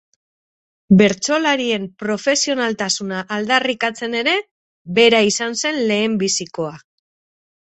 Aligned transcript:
Bertsolarien 1.01 1.83
profesionaltasuna 2.03 3.19
aldarrikatzen 3.37 4.17
ere, 4.23 4.33
bera 4.99 5.23
izan 5.33 5.61
zen 5.63 5.81
lehenbizikoa. 5.93 6.75